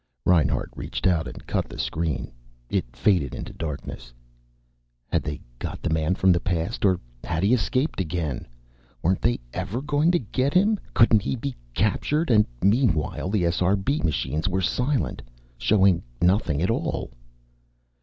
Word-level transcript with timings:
Reinhart 0.25 0.71
reached 0.75 1.05
out 1.05 1.27
and 1.27 1.45
cut 1.45 1.69
the 1.69 1.77
screen. 1.77 2.31
It 2.71 2.95
faded 2.95 3.35
into 3.35 3.53
darkness. 3.53 4.11
Had 5.13 5.21
they 5.21 5.39
got 5.59 5.83
the 5.83 5.91
man 5.91 6.15
from 6.15 6.31
the 6.31 6.39
past? 6.39 6.83
Or 6.85 6.99
had 7.23 7.43
he 7.43 7.53
escaped 7.53 8.01
again? 8.01 8.47
Weren't 9.03 9.21
they 9.21 9.39
ever 9.53 9.79
going 9.79 10.09
to 10.09 10.17
get 10.17 10.55
him? 10.55 10.79
Couldn't 10.95 11.21
he 11.21 11.35
be 11.35 11.55
captured? 11.75 12.31
And 12.31 12.47
meanwhile, 12.63 13.29
the 13.29 13.43
SRB 13.43 14.03
machines 14.03 14.49
were 14.49 14.59
silent, 14.59 15.21
showing 15.59 16.01
nothing 16.19 16.63
at 16.63 16.71
all. 16.71 17.11